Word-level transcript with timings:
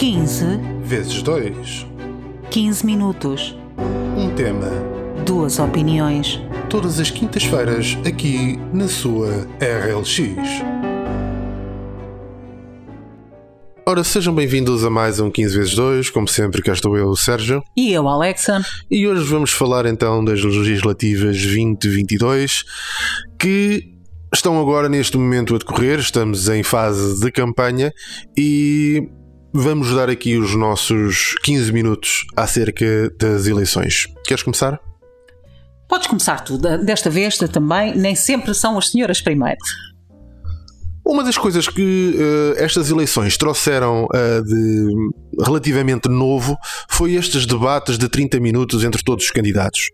15 0.00 0.46
vezes 0.82 1.20
2. 1.20 1.86
15 2.50 2.86
minutos. 2.86 3.54
Um 4.16 4.34
tema. 4.34 4.70
Duas 5.26 5.58
opiniões. 5.58 6.40
Todas 6.70 6.98
as 6.98 7.10
quintas-feiras, 7.10 7.98
aqui 8.06 8.58
na 8.72 8.88
sua 8.88 9.46
RLX. 9.60 10.62
Ora, 13.86 14.02
sejam 14.02 14.34
bem-vindos 14.34 14.86
a 14.86 14.88
mais 14.88 15.20
um 15.20 15.30
15 15.30 15.58
vezes 15.58 15.74
2. 15.74 16.08
Como 16.08 16.26
sempre, 16.26 16.62
cá 16.62 16.72
estou 16.72 16.96
eu, 16.96 17.08
o 17.08 17.16
Sérgio. 17.16 17.62
E 17.76 17.92
eu, 17.92 18.08
Alexa. 18.08 18.62
E 18.90 19.06
hoje 19.06 19.24
vamos 19.24 19.50
falar 19.50 19.84
então 19.84 20.24
das 20.24 20.42
legislativas 20.42 21.36
2022 21.36 22.64
que 23.38 23.84
estão 24.32 24.58
agora 24.58 24.88
neste 24.88 25.18
momento 25.18 25.54
a 25.54 25.58
decorrer. 25.58 25.98
Estamos 25.98 26.48
em 26.48 26.62
fase 26.62 27.20
de 27.20 27.30
campanha 27.30 27.92
e 28.34 29.06
vamos 29.52 29.94
dar 29.94 30.08
aqui 30.08 30.36
os 30.36 30.54
nossos 30.54 31.34
15 31.42 31.72
minutos 31.72 32.26
acerca 32.36 33.10
das 33.18 33.46
eleições. 33.46 34.06
Queres 34.24 34.42
começar? 34.42 34.80
Podes 35.88 36.06
começar 36.06 36.40
tu. 36.40 36.56
Desta 36.58 37.10
vez 37.10 37.36
também, 37.36 37.96
nem 37.96 38.14
sempre 38.14 38.54
são 38.54 38.78
as 38.78 38.90
senhoras 38.90 39.20
primeiro. 39.20 39.58
Uma 41.04 41.24
das 41.24 41.36
coisas 41.36 41.68
que 41.68 42.14
uh, 42.14 42.54
estas 42.56 42.90
eleições 42.90 43.36
trouxeram 43.36 44.04
uh, 44.04 44.44
de 44.44 45.44
relativamente 45.44 46.08
novo 46.08 46.56
foi 46.88 47.14
estes 47.14 47.46
debates 47.46 47.98
de 47.98 48.08
30 48.08 48.38
minutos 48.38 48.84
entre 48.84 49.02
todos 49.02 49.24
os 49.24 49.30
candidatos. 49.32 49.90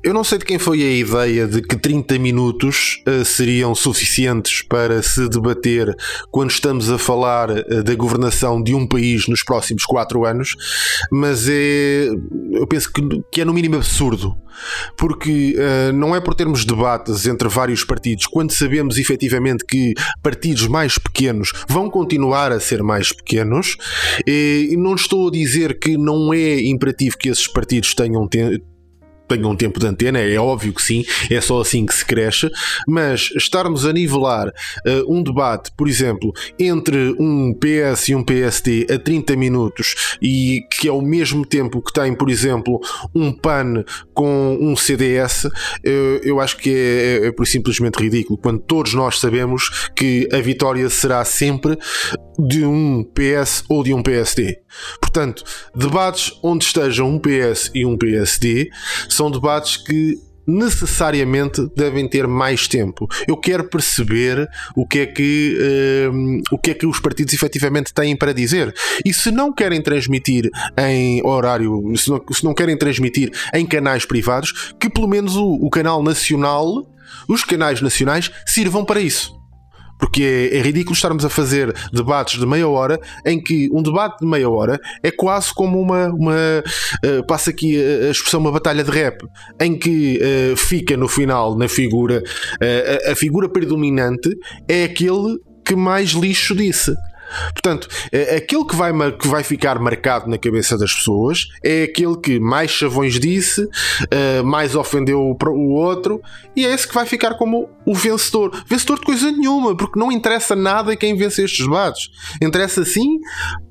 Eu 0.00 0.14
não 0.14 0.22
sei 0.22 0.38
de 0.38 0.44
quem 0.44 0.60
foi 0.60 0.80
a 0.80 0.92
ideia 0.92 1.44
de 1.48 1.60
que 1.60 1.76
30 1.76 2.20
minutos 2.20 3.02
uh, 3.06 3.24
seriam 3.24 3.74
suficientes 3.74 4.62
para 4.62 5.02
se 5.02 5.28
debater 5.28 5.92
quando 6.30 6.50
estamos 6.52 6.88
a 6.88 6.96
falar 6.96 7.50
uh, 7.50 7.82
da 7.82 7.96
governação 7.96 8.62
de 8.62 8.72
um 8.74 8.86
país 8.86 9.26
nos 9.26 9.42
próximos 9.42 9.84
4 9.84 10.24
anos, 10.24 10.54
mas 11.10 11.48
é, 11.48 12.10
eu 12.52 12.66
penso 12.68 12.92
que, 12.92 13.02
que 13.32 13.40
é 13.40 13.44
no 13.44 13.52
mínimo 13.52 13.74
absurdo, 13.74 14.36
porque 14.96 15.56
uh, 15.58 15.92
não 15.92 16.14
é 16.14 16.20
por 16.20 16.36
termos 16.36 16.64
debates 16.64 17.26
entre 17.26 17.48
vários 17.48 17.82
partidos, 17.82 18.28
quando 18.28 18.52
sabemos 18.52 18.98
efetivamente 18.98 19.64
que 19.66 19.94
partidos 20.22 20.68
mais 20.68 20.96
pequenos 20.96 21.50
vão 21.68 21.90
continuar 21.90 22.52
a 22.52 22.60
ser 22.60 22.84
mais 22.84 23.12
pequenos, 23.12 23.76
e 24.24 24.76
não 24.78 24.94
estou 24.94 25.26
a 25.26 25.32
dizer 25.32 25.76
que 25.80 25.98
não 25.98 26.32
é 26.32 26.60
imperativo 26.60 27.18
que 27.18 27.28
esses 27.28 27.48
partidos 27.48 27.94
tenham 27.94 28.28
tenham 29.28 29.50
um 29.50 29.56
tempo 29.56 29.78
de 29.78 29.86
antena, 29.86 30.18
é 30.18 30.38
óbvio 30.38 30.72
que 30.72 30.82
sim, 30.82 31.04
é 31.30 31.40
só 31.40 31.60
assim 31.60 31.86
que 31.86 31.94
se 31.94 32.04
cresce, 32.04 32.50
mas 32.86 33.30
estarmos 33.36 33.86
a 33.86 33.92
nivelar 33.92 34.48
uh, 34.48 35.12
um 35.12 35.22
debate, 35.22 35.70
por 35.76 35.88
exemplo, 35.88 36.32
entre 36.58 37.14
um 37.18 37.54
PS 37.54 38.08
e 38.08 38.14
um 38.14 38.24
PSD 38.24 38.86
a 38.90 38.98
30 38.98 39.36
minutos 39.36 40.16
e 40.20 40.62
que 40.70 40.88
ao 40.88 41.00
mesmo 41.00 41.44
tempo 41.44 41.82
que 41.82 41.92
tem, 41.92 42.14
por 42.14 42.30
exemplo, 42.30 42.80
um 43.14 43.32
PAN 43.32 43.84
com 44.14 44.58
um 44.60 44.76
CDS, 44.76 45.48
eu, 45.82 46.20
eu 46.22 46.40
acho 46.40 46.56
que 46.56 46.70
é, 46.70 47.26
é, 47.26 47.28
é 47.28 47.44
simplesmente 47.44 47.96
ridículo, 47.96 48.38
quando 48.38 48.60
todos 48.60 48.94
nós 48.94 49.18
sabemos 49.18 49.88
que 49.94 50.28
a 50.32 50.38
vitória 50.38 50.88
será 50.90 51.24
sempre 51.24 51.78
de 52.38 52.64
um 52.64 53.02
PS 53.02 53.64
ou 53.68 53.82
de 53.82 53.92
um 53.92 54.02
PSD. 54.02 54.60
Portanto, 55.00 55.44
debates 55.74 56.32
onde 56.42 56.64
estejam 56.64 57.08
um 57.08 57.18
PS 57.18 57.70
e 57.74 57.84
um 57.84 57.96
PSD 57.96 58.70
são 59.08 59.30
debates 59.30 59.76
que 59.76 60.18
necessariamente 60.48 61.68
devem 61.76 62.08
ter 62.08 62.26
mais 62.26 62.66
tempo. 62.66 63.06
Eu 63.28 63.36
quero 63.36 63.64
perceber 63.64 64.48
o 64.74 64.86
que 64.86 65.00
é 65.00 65.06
que 65.06 65.58
uh, 66.10 66.40
o 66.50 66.58
que 66.58 66.70
é 66.70 66.74
que 66.74 66.86
os 66.86 66.98
partidos 66.98 67.34
efetivamente 67.34 67.92
têm 67.92 68.16
para 68.16 68.32
dizer. 68.32 68.74
E 69.04 69.12
se 69.12 69.30
não 69.30 69.52
querem 69.52 69.82
transmitir 69.82 70.48
em 70.78 71.24
horário, 71.24 71.82
se 71.96 72.08
não, 72.08 72.24
se 72.32 72.42
não 72.42 72.54
querem 72.54 72.78
transmitir 72.78 73.30
em 73.52 73.66
canais 73.66 74.06
privados, 74.06 74.72
que 74.80 74.88
pelo 74.88 75.06
menos 75.06 75.36
o, 75.36 75.46
o 75.46 75.68
canal 75.68 76.02
nacional, 76.02 76.90
os 77.28 77.44
canais 77.44 77.82
nacionais 77.82 78.30
sirvam 78.46 78.86
para 78.86 79.00
isso. 79.00 79.37
Porque 79.98 80.50
é, 80.52 80.60
ridículo 80.60 80.94
estarmos 80.94 81.24
a 81.24 81.28
fazer 81.28 81.74
debates 81.92 82.38
de 82.38 82.46
meia 82.46 82.68
hora 82.68 83.00
em 83.26 83.42
que 83.42 83.68
um 83.72 83.82
debate 83.82 84.20
de 84.20 84.26
meia 84.26 84.48
hora 84.48 84.80
é 85.02 85.10
quase 85.10 85.52
como 85.52 85.80
uma. 85.80 86.08
uma 86.08 86.62
uh, 87.04 87.26
passa 87.26 87.50
aqui 87.50 87.76
a, 87.76 88.10
expressão 88.10 88.40
uma 88.40 88.52
batalha 88.52 88.84
de 88.84 88.90
rap, 88.90 89.26
em 89.60 89.78
que 89.78 90.18
uh, 90.18 90.56
fica 90.56 90.96
no 90.96 91.08
final 91.08 91.56
na 91.56 91.68
figura. 91.68 92.22
Uh, 92.62 93.08
a, 93.08 93.12
a 93.12 93.16
figura 93.16 93.48
predominante 93.48 94.30
é 94.68 94.84
aquele 94.84 95.38
que 95.64 95.76
mais 95.76 96.10
lixo 96.10 96.54
disse. 96.54 96.94
Portanto, 97.52 97.88
é, 98.12 98.36
aquele 98.36 98.64
que 98.64 98.74
vai, 98.74 98.92
que 99.12 99.28
vai 99.28 99.42
ficar 99.42 99.78
marcado 99.78 100.28
na 100.28 100.38
cabeça 100.38 100.76
das 100.76 100.92
pessoas 100.92 101.48
é 101.62 101.84
aquele 101.84 102.16
que 102.16 102.38
mais 102.40 102.70
chavões 102.70 103.18
disse, 103.18 103.62
uh, 103.62 104.44
mais 104.44 104.74
ofendeu 104.74 105.20
o 105.20 105.70
outro, 105.72 106.20
e 106.54 106.64
é 106.64 106.72
esse 106.72 106.86
que 106.86 106.94
vai 106.94 107.06
ficar 107.06 107.34
como 107.34 107.68
o 107.84 107.94
vencedor. 107.94 108.62
Vencedor 108.66 108.98
de 108.98 109.06
coisa 109.06 109.30
nenhuma, 109.30 109.76
porque 109.76 109.98
não 109.98 110.10
interessa 110.10 110.54
nada 110.54 110.96
quem 110.96 111.16
vence 111.16 111.42
estes 111.42 111.64
debates. 111.64 112.10
Interessa 112.40 112.84
sim 112.84 113.18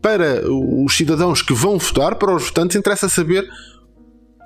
para 0.02 0.44
os 0.50 0.96
cidadãos 0.96 1.42
que 1.42 1.54
vão 1.54 1.78
votar, 1.78 2.16
para 2.16 2.36
os 2.36 2.46
votantes, 2.46 2.76
interessa 2.76 3.10
saber 3.10 3.48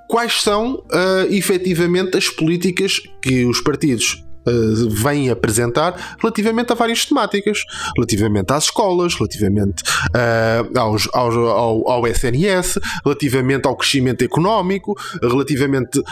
quais 0.08 0.42
são 0.42 0.76
uh, 0.76 1.26
efetivamente 1.30 2.18
as 2.18 2.30
políticas 2.30 3.00
que 3.22 3.46
os 3.46 3.62
partidos 3.62 4.24
uh, 4.46 4.90
vêm 4.90 5.30
apresentar 5.30 6.18
relativamente 6.20 6.72
a 6.72 6.76
várias 6.76 7.06
temáticas, 7.06 7.60
relativamente 7.96 8.52
às 8.54 8.66
escolas, 8.66 9.16
relativamente 9.16 9.84
uh, 9.84 10.80
aos, 10.80 11.08
aos, 11.14 11.36
ao, 11.36 11.90
ao, 11.90 12.08
SNS, 12.08 12.80
relativamente 13.04 13.68
ao 13.68 13.76
crescimento 13.76 14.24
económico, 14.24 14.96
relativamente 15.22 16.00
uh, 16.00 16.04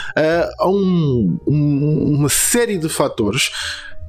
a 0.59 0.67
um, 0.67 1.39
um, 1.47 2.15
uma 2.17 2.29
série 2.29 2.77
de 2.77 2.89
fatores 2.89 3.49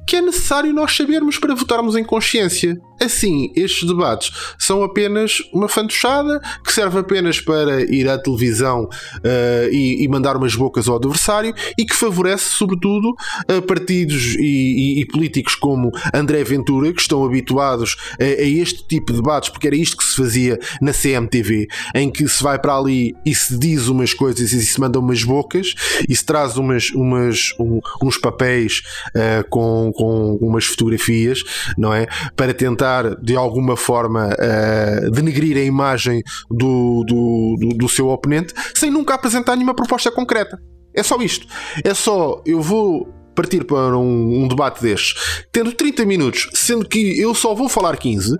que 0.07 0.15
é 0.15 0.21
necessário 0.21 0.73
nós 0.73 0.95
sabermos 0.95 1.37
para 1.37 1.55
votarmos 1.55 1.95
em 1.95 2.03
consciência. 2.03 2.79
Assim, 3.01 3.51
estes 3.55 3.87
debates 3.87 4.31
são 4.59 4.83
apenas 4.83 5.41
uma 5.51 5.67
fantochada 5.67 6.39
que 6.63 6.71
serve 6.71 6.99
apenas 6.99 7.41
para 7.41 7.81
ir 7.81 8.07
à 8.07 8.17
televisão 8.17 8.83
uh, 8.83 9.69
e, 9.71 10.03
e, 10.03 10.07
mandar 10.07 10.37
umas 10.37 10.53
bocas 10.53 10.87
ao 10.87 10.97
adversário 10.97 11.51
e 11.77 11.83
que 11.83 11.95
favorece, 11.95 12.49
sobretudo, 12.51 13.09
uh, 13.49 13.61
partidos 13.63 14.35
e, 14.35 14.41
e, 14.41 15.01
e, 15.01 15.05
políticos 15.07 15.55
como 15.55 15.91
André 16.13 16.43
Ventura, 16.43 16.93
que 16.93 17.01
estão 17.01 17.25
habituados 17.25 17.95
a, 18.19 18.23
a, 18.23 18.45
este 18.45 18.87
tipo 18.87 19.11
de 19.11 19.19
debates, 19.19 19.49
porque 19.49 19.65
era 19.65 19.75
isto 19.75 19.97
que 19.97 20.03
se 20.03 20.15
fazia 20.15 20.59
na 20.79 20.93
CMTV, 20.93 21.67
em 21.95 22.11
que 22.11 22.27
se 22.27 22.43
vai 22.43 22.59
para 22.59 22.75
ali 22.75 23.15
e 23.25 23.33
se 23.33 23.57
diz 23.57 23.87
umas 23.87 24.13
coisas 24.13 24.51
e 24.51 24.63
se 24.63 24.79
manda 24.79 24.99
umas 24.99 25.23
bocas 25.23 25.73
e 26.07 26.15
se 26.15 26.23
traz 26.23 26.55
umas, 26.55 26.91
umas, 26.91 27.53
um, 27.59 27.79
uns 28.03 28.17
papéis 28.17 28.83
uh, 29.15 29.47
com 29.49 29.90
com, 29.91 30.35
umas 30.41 30.65
fotografias, 30.65 31.43
não 31.77 31.93
é? 31.93 32.07
Para 32.35 32.53
tentar 32.53 33.15
de 33.21 33.35
alguma 33.35 33.75
forma 33.75 34.29
uh, 34.29 35.11
denegrir 35.11 35.57
a 35.57 35.61
imagem 35.61 36.21
do, 36.49 37.03
do, 37.05 37.55
do, 37.59 37.77
do 37.77 37.89
seu 37.89 38.09
oponente 38.09 38.53
sem 38.75 38.89
nunca 38.89 39.13
apresentar 39.13 39.55
nenhuma 39.55 39.73
proposta 39.73 40.11
concreta. 40.11 40.57
É 40.93 41.03
só 41.03 41.17
isto. 41.21 41.47
É 41.83 41.93
só 41.93 42.41
eu 42.45 42.61
vou 42.61 43.13
partir 43.35 43.63
para 43.63 43.97
um, 43.97 44.43
um, 44.43 44.47
debate 44.47 44.81
destes, 44.81 45.45
tendo 45.51 45.71
30 45.71 46.05
minutos, 46.05 46.49
sendo 46.53 46.87
que 46.87 47.19
eu 47.19 47.33
só 47.33 47.55
vou 47.55 47.69
falar 47.69 47.95
15, 47.95 48.35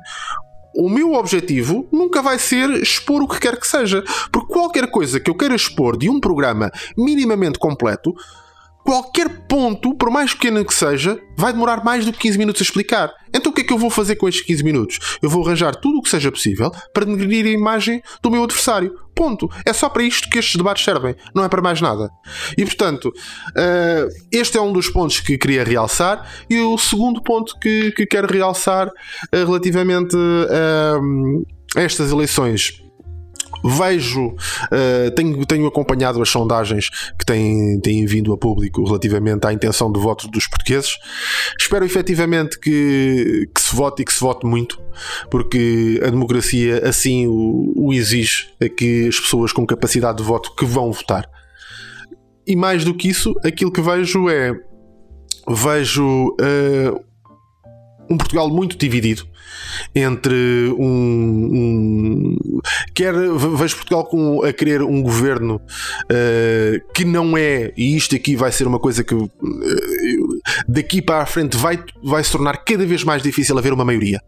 o 0.76 0.90
meu 0.90 1.14
objetivo 1.14 1.88
nunca 1.92 2.22
vai 2.22 2.40
ser 2.40 2.70
expor 2.72 3.22
o 3.22 3.28
que 3.28 3.40
quer 3.40 3.60
que 3.60 3.68
seja. 3.68 4.04
Porque 4.32 4.54
qualquer 4.54 4.90
coisa 4.90 5.20
que 5.20 5.30
eu 5.30 5.36
queira 5.36 5.56
expor 5.56 5.98
de 5.98 6.10
um 6.10 6.20
programa 6.20 6.72
minimamente 6.98 7.60
completo 7.60 8.14
qualquer 8.84 9.48
ponto, 9.48 9.96
por 9.96 10.10
mais 10.10 10.34
pequeno 10.34 10.64
que 10.66 10.74
seja, 10.74 11.20
vai 11.38 11.54
demorar 11.54 11.84
mais 11.84 12.06
do 12.06 12.12
que 12.12 12.20
15 12.20 12.38
minutos 12.38 12.62
a 12.62 12.66
explicar. 12.66 13.12
Então 13.34 13.52
o 13.52 13.56
que 13.56 13.62
é 13.62 13.64
que 13.64 13.74
eu 13.74 13.78
vou 13.78 13.90
fazer 13.90 14.16
com 14.16 14.28
estes 14.28 14.46
15 14.46 14.64
minutos? 14.64 15.18
Eu 15.22 15.30
vou 15.30 15.46
arranjar 15.46 15.76
tudo 15.76 16.00
o 16.00 16.02
que 16.02 16.10
seja 16.10 16.32
possível 16.32 16.72
para 16.94 17.06
denegrir 17.06 17.46
a 17.46 17.50
imagem 17.50 18.02
do 18.22 18.30
meu 18.30 18.44
adversário. 18.44 18.94
Ponto. 19.16 19.50
É 19.66 19.74
só 19.74 19.90
para 19.90 20.04
isto 20.04 20.30
que 20.30 20.40
estes 20.40 20.56
debates 20.56 20.84
servem, 20.84 21.16
não 21.36 21.44
é 21.44 21.50
para 21.50 21.62
mais 21.62 21.82
nada. 21.82 22.10
E 22.58 22.64
portanto, 22.64 23.10
uh, 23.10 24.10
este 24.32 24.58
é 24.58 24.62
um 24.62 24.72
dos 24.72 24.90
pontos 24.90 25.20
que 25.20 25.38
queria 25.38 25.64
realçar. 25.64 26.28
E 26.50 26.60
o 26.60 26.78
segundo 26.78 27.22
ponto 27.22 27.58
que, 27.60 27.92
que 27.92 28.06
quero 28.06 28.32
realçar 28.32 28.88
uh, 28.88 28.92
relativamente 29.32 30.16
uh, 30.16 31.46
a 31.76 31.82
estas 31.82 32.12
eleições 32.12 32.82
vejo, 33.64 34.28
uh, 34.28 35.12
tenho, 35.16 35.46
tenho 35.46 35.68
acompanhado 35.68 36.22
as 36.22 36.30
sondagens 36.30 36.90
que 37.18 37.26
têm, 37.26 37.80
têm 37.80 38.06
vindo 38.06 38.34
a 38.34 38.38
público 38.38 38.84
relativamente 38.84 39.46
à 39.46 39.54
intenção 39.54 39.92
de 39.92 40.00
voto 40.00 40.28
dos 40.28 40.48
portugueses. 40.48 40.98
Espero 41.60 41.86
efetivamente 41.86 42.60
que, 42.60 43.50
que 43.54 43.62
se 43.62 43.76
vote 43.76 44.02
e 44.02 44.06
que 44.06 44.14
se 44.14 44.20
vote 44.20 44.46
muito, 44.46 44.82
porque 45.30 46.02
a 46.06 46.10
democracia 46.10 46.88
assim 46.88 47.28
o, 47.28 47.74
o 47.76 47.94
exige 47.94 48.50
a 48.62 48.68
que 48.68 49.08
as 49.08 49.20
pessoas 49.20 49.52
com 49.52 49.66
capacidade 49.66 50.18
de 50.18 50.24
voto 50.24 50.54
que 50.56 50.66
vão 50.66 50.92
votar. 50.92 51.30
E 52.46 52.56
mais 52.56 52.84
do 52.84 52.94
que 52.94 53.08
isso, 53.08 53.36
aquilo 53.44 53.72
que 53.72 53.82
vejo 53.82 54.30
é 54.30 54.54
vejo 55.48 56.36
uh, 56.40 57.11
um 58.12 58.18
Portugal 58.18 58.50
muito 58.50 58.78
dividido 58.78 59.26
entre 59.96 60.74
um, 60.78 61.50
um 61.54 62.36
quer 62.94 63.14
vejo 63.14 63.76
Portugal 63.78 64.06
com 64.06 64.44
a 64.44 64.52
querer 64.52 64.82
um 64.82 65.02
governo 65.02 65.56
uh, 65.56 66.94
que 66.94 67.06
não 67.06 67.38
é 67.38 67.72
e 67.78 67.96
isto 67.96 68.16
aqui 68.16 68.36
vai 68.36 68.52
ser 68.52 68.68
uma 68.68 68.80
coisa 68.80 69.04
que 69.04 69.16
uh, 69.16 69.32
daqui 70.68 71.02
para 71.02 71.24
a 71.24 71.26
frente 71.26 71.56
vai, 71.58 71.82
vai 72.04 72.24
se 72.24 72.32
tornar 72.32 72.58
cada 72.66 72.86
vez 72.86 73.04
mais 73.04 73.24
difícil 73.24 73.58
haver 73.58 73.74
uma 73.74 73.86
maioria. 73.86 74.20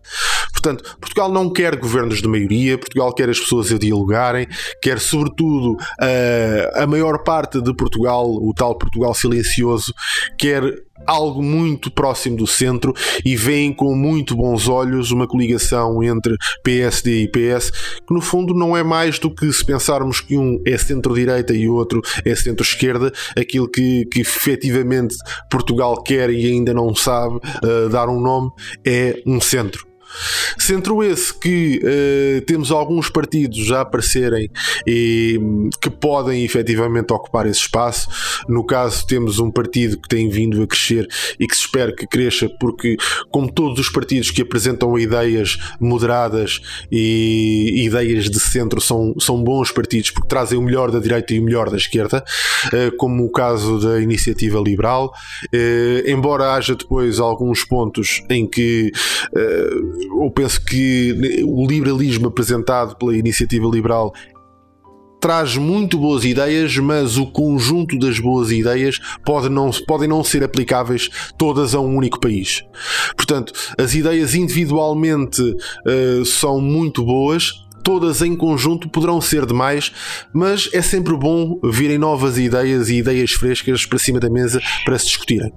Portanto, 0.51 0.97
Portugal 0.99 1.29
não 1.29 1.51
quer 1.51 1.75
governos 1.75 2.21
de 2.21 2.27
maioria, 2.27 2.77
Portugal 2.77 3.13
quer 3.13 3.29
as 3.29 3.39
pessoas 3.39 3.71
a 3.71 3.77
dialogarem, 3.77 4.47
quer 4.81 4.99
sobretudo 4.99 5.73
uh, 5.73 6.81
a 6.81 6.87
maior 6.87 7.23
parte 7.23 7.61
de 7.61 7.75
Portugal, 7.75 8.25
o 8.25 8.53
tal 8.53 8.77
Portugal 8.77 9.13
silencioso, 9.13 9.93
quer 10.37 10.63
algo 11.05 11.41
muito 11.41 11.91
próximo 11.91 12.37
do 12.37 12.47
centro 12.47 12.93
e 13.25 13.35
veem 13.35 13.73
com 13.73 13.95
muito 13.95 14.35
bons 14.35 14.67
olhos 14.67 15.11
uma 15.11 15.27
coligação 15.27 16.03
entre 16.03 16.35
PSD 16.63 17.23
e 17.23 17.27
PS, 17.27 17.71
que 18.05 18.13
no 18.13 18.21
fundo 18.21 18.53
não 18.53 18.75
é 18.75 18.83
mais 18.83 19.19
do 19.19 19.33
que 19.33 19.51
se 19.51 19.65
pensarmos 19.65 20.21
que 20.21 20.37
um 20.37 20.61
é 20.65 20.77
centro-direita 20.77 21.53
e 21.53 21.67
outro 21.67 22.01
é 22.25 22.35
centro-esquerda, 22.35 23.11
aquilo 23.37 23.69
que, 23.69 24.05
que 24.05 24.21
efetivamente 24.21 25.15
Portugal 25.49 26.01
quer 26.01 26.29
e 26.29 26.45
ainda 26.45 26.73
não 26.73 26.93
sabe 26.95 27.35
uh, 27.35 27.89
dar 27.89 28.09
um 28.09 28.19
nome 28.19 28.51
é 28.85 29.21
um 29.25 29.39
centro. 29.39 29.92
Centro 30.57 31.03
esse 31.03 31.33
que 31.33 31.81
uh, 31.83 32.41
temos 32.45 32.71
alguns 32.71 33.09
partidos 33.09 33.65
já 33.65 33.81
aparecerem 33.81 34.49
e 34.87 35.39
que 35.81 35.89
podem 35.89 36.43
efetivamente 36.43 37.11
ocupar 37.11 37.45
esse 37.45 37.61
espaço. 37.61 38.07
No 38.47 38.65
caso, 38.65 39.05
temos 39.05 39.39
um 39.39 39.51
partido 39.51 39.97
que 39.97 40.07
tem 40.07 40.29
vindo 40.29 40.61
a 40.61 40.67
crescer 40.67 41.07
e 41.39 41.47
que 41.47 41.55
se 41.55 41.61
espera 41.61 41.93
que 41.93 42.07
cresça, 42.07 42.49
porque, 42.59 42.97
como 43.31 43.51
todos 43.51 43.79
os 43.79 43.89
partidos 43.89 44.31
que 44.31 44.41
apresentam 44.41 44.97
ideias 44.97 45.57
moderadas 45.79 46.61
e 46.91 47.83
ideias 47.85 48.29
de 48.29 48.39
centro, 48.39 48.79
são, 48.79 49.13
são 49.19 49.43
bons 49.43 49.71
partidos 49.71 50.11
porque 50.11 50.27
trazem 50.27 50.57
o 50.57 50.61
melhor 50.61 50.91
da 50.91 50.99
direita 50.99 51.33
e 51.33 51.39
o 51.39 51.43
melhor 51.43 51.69
da 51.69 51.77
esquerda, 51.77 52.23
uh, 52.67 52.95
como 52.97 53.25
o 53.25 53.31
caso 53.31 53.79
da 53.79 53.99
Iniciativa 53.99 54.59
Liberal. 54.59 55.13
Uh, 55.53 56.09
embora 56.09 56.53
haja 56.53 56.75
depois 56.75 57.19
alguns 57.19 57.63
pontos 57.63 58.23
em 58.29 58.47
que 58.47 58.91
eu 60.03 60.31
penso 60.31 60.63
que 60.63 61.43
o 61.45 61.67
liberalismo 61.67 62.27
apresentado 62.27 62.95
pela 62.95 63.15
iniciativa 63.15 63.67
liberal 63.67 64.13
traz 65.23 65.55
muito 65.55 65.97
boas 65.97 66.25
ideias, 66.25 66.75
mas 66.77 67.15
o 67.15 67.25
conjunto 67.25 67.97
das 67.97 68.19
boas 68.19 68.51
ideias 68.51 68.99
pode 69.25 69.47
não, 69.47 69.71
podem 69.87 70.05
não 70.05 70.21
ser 70.21 70.43
aplicáveis 70.43 71.09
todas 71.37 71.73
a 71.73 71.79
um 71.79 71.95
único 71.95 72.19
país. 72.19 72.61
Portanto, 73.15 73.53
as 73.77 73.95
ideias 73.95 74.35
individualmente 74.35 75.41
uh, 75.41 76.25
são 76.25 76.59
muito 76.59 77.05
boas, 77.05 77.53
todas 77.85 78.21
em 78.21 78.35
conjunto 78.35 78.89
poderão 78.89 79.21
ser 79.21 79.45
demais, 79.45 79.93
mas 80.33 80.69
é 80.73 80.81
sempre 80.81 81.15
bom 81.15 81.57
virem 81.63 81.97
novas 81.97 82.37
ideias 82.37 82.89
e 82.89 82.97
ideias 82.97 83.31
frescas 83.31 83.85
para 83.85 83.99
cima 83.99 84.19
da 84.19 84.29
mesa 84.29 84.59
para 84.83 84.99
se 84.99 85.05
discutirem. 85.05 85.53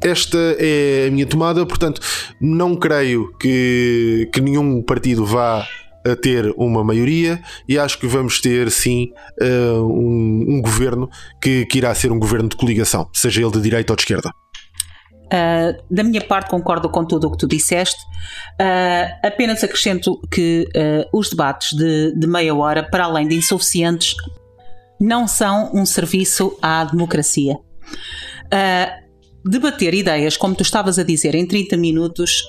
Esta 0.00 0.38
é 0.58 1.06
a 1.08 1.10
minha 1.10 1.26
tomada, 1.26 1.66
portanto, 1.66 2.00
não 2.40 2.76
creio 2.76 3.32
que, 3.38 4.28
que 4.32 4.40
nenhum 4.40 4.80
partido 4.82 5.26
vá 5.26 5.66
a 6.06 6.14
ter 6.14 6.54
uma 6.56 6.84
maioria 6.84 7.42
e 7.68 7.78
acho 7.78 7.98
que 7.98 8.06
vamos 8.06 8.40
ter 8.40 8.70
sim 8.70 9.12
uh, 9.42 9.82
um, 9.82 10.44
um, 10.48 10.62
governo 10.62 11.10
que, 11.42 11.66
que 11.66 11.78
irá 11.78 11.92
ser 11.94 12.12
um 12.12 12.18
governo 12.18 12.48
de 12.48 12.56
coligação, 12.56 13.08
seja 13.12 13.42
ele 13.42 13.50
de 13.50 13.60
direita 13.60 13.92
ou 13.92 13.96
de 13.96 14.02
esquerda. 14.02 14.30
Uh, 15.26 15.76
da 15.90 16.02
minha 16.02 16.22
parte, 16.22 16.48
concordo 16.48 16.88
com 16.88 17.04
tudo 17.04 17.26
o 17.26 17.32
que 17.32 17.36
tu 17.36 17.46
disseste. 17.46 18.00
Uh, 18.58 19.26
apenas 19.26 19.62
acrescento 19.62 20.18
que 20.30 20.66
uh, 20.74 21.18
os 21.18 21.28
debates 21.28 21.76
de, 21.76 22.14
de, 22.16 22.26
meia 22.26 22.54
hora, 22.54 22.82
para 22.82 23.04
além 23.04 23.28
de 23.28 23.34
insuficientes, 23.34 24.14
não 24.98 25.28
são 25.28 25.70
um 25.74 25.84
serviço 25.84 26.56
à 26.62 26.84
democracia 26.84 27.56
debater 29.44 29.94
ideias, 29.94 30.36
como 30.36 30.54
tu 30.54 30.62
estavas 30.62 30.98
a 30.98 31.02
dizer, 31.02 31.34
em 31.34 31.46
30 31.46 31.76
minutos 31.76 32.42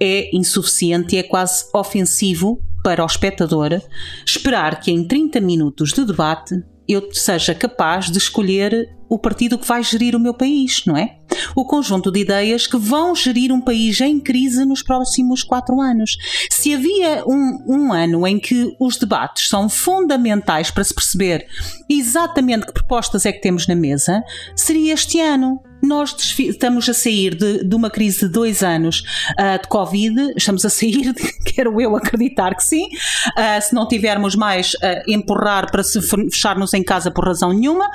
é 0.00 0.34
insuficiente 0.36 1.14
e 1.14 1.18
é 1.18 1.22
quase 1.22 1.66
ofensivo 1.72 2.60
para 2.82 3.02
o 3.02 3.06
espectador 3.06 3.80
esperar 4.26 4.80
que 4.80 4.90
em 4.90 5.06
30 5.06 5.40
minutos 5.40 5.92
de 5.92 6.04
debate 6.04 6.62
eu 6.86 7.08
seja 7.12 7.54
capaz 7.54 8.10
de 8.10 8.18
escolher 8.18 8.94
o 9.08 9.18
partido 9.18 9.58
que 9.58 9.66
vai 9.66 9.82
gerir 9.82 10.14
o 10.14 10.20
meu 10.20 10.34
país, 10.34 10.84
não 10.86 10.96
é? 10.96 11.16
O 11.54 11.64
conjunto 11.64 12.10
de 12.10 12.20
ideias 12.20 12.66
que 12.66 12.76
vão 12.76 13.14
gerir 13.14 13.52
um 13.52 13.60
país 13.60 14.00
em 14.00 14.20
crise 14.20 14.64
nos 14.64 14.82
próximos 14.82 15.42
quatro 15.42 15.80
anos. 15.80 16.16
Se 16.50 16.74
havia 16.74 17.24
um, 17.26 17.64
um 17.66 17.92
ano 17.92 18.26
em 18.26 18.38
que 18.38 18.74
os 18.78 18.96
debates 18.96 19.48
são 19.48 19.68
fundamentais 19.68 20.70
para 20.70 20.84
se 20.84 20.94
perceber 20.94 21.46
exatamente 21.88 22.66
que 22.66 22.72
propostas 22.72 23.26
é 23.26 23.32
que 23.32 23.40
temos 23.40 23.66
na 23.66 23.74
mesa, 23.74 24.22
seria 24.56 24.94
este 24.94 25.20
ano 25.20 25.60
nós 25.84 26.16
estamos 26.38 26.88
a 26.88 26.94
sair 26.94 27.34
de, 27.34 27.64
de, 27.64 27.76
uma 27.76 27.90
crise 27.90 28.20
de 28.20 28.28
dois 28.28 28.62
anos 28.62 29.02
uh, 29.32 29.60
de 29.60 29.68
Covid, 29.68 30.32
estamos 30.36 30.64
a 30.64 30.70
sair, 30.70 31.12
de, 31.12 31.32
quero 31.44 31.80
eu 31.80 31.94
acreditar 31.94 32.54
que 32.54 32.64
sim, 32.64 32.86
uh, 32.86 33.62
se 33.62 33.74
não 33.74 33.86
tivermos 33.86 34.34
mais 34.34 34.72
uh, 34.74 35.02
empurrar 35.06 35.70
para 35.70 35.82
se 35.82 36.00
fecharmos 36.00 36.72
em 36.72 36.82
casa 36.82 37.10
por 37.10 37.24
razão 37.26 37.52
nenhuma. 37.52 37.88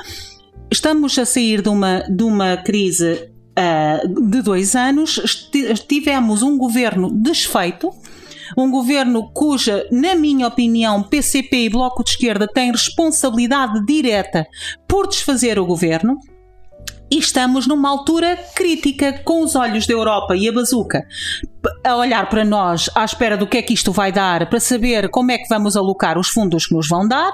Estamos 0.72 1.18
a 1.18 1.26
sair 1.26 1.62
de 1.62 1.70
uma, 1.70 2.00
de 2.10 2.24
uma 2.24 2.58
crise 2.58 3.30
de 4.30 4.42
dois 4.42 4.76
anos, 4.76 5.50
tivemos 5.88 6.42
um 6.42 6.58
governo 6.58 7.12
desfeito, 7.12 7.92
um 8.58 8.72
governo 8.72 9.30
cuja, 9.32 9.86
na 9.92 10.16
minha 10.16 10.48
opinião, 10.48 11.04
PCP 11.04 11.66
e 11.66 11.70
Bloco 11.70 12.04
de 12.04 12.12
Esquerda 12.12 12.48
têm 12.48 12.72
responsabilidade 12.72 13.86
direta 13.86 14.48
por 14.88 15.08
desfazer 15.08 15.60
o 15.60 15.66
governo 15.66 16.18
e 17.12 17.18
estamos 17.18 17.68
numa 17.68 17.90
altura 17.90 18.38
crítica, 18.56 19.14
com 19.24 19.44
os 19.44 19.56
olhos 19.56 19.88
da 19.88 19.94
Europa 19.94 20.36
e 20.36 20.48
a 20.48 20.52
bazuca 20.52 21.06
a 21.84 21.96
olhar 21.96 22.30
para 22.30 22.46
nós 22.46 22.90
à 22.96 23.04
espera 23.04 23.36
do 23.36 23.48
que 23.48 23.58
é 23.58 23.62
que 23.62 23.74
isto 23.74 23.92
vai 23.92 24.12
dar, 24.12 24.50
para 24.50 24.60
saber 24.60 25.10
como 25.10 25.32
é 25.32 25.38
que 25.38 25.50
vamos 25.50 25.76
alocar 25.76 26.18
os 26.18 26.30
fundos 26.30 26.68
que 26.68 26.74
nos 26.74 26.88
vão 26.88 27.08
dar, 27.08 27.32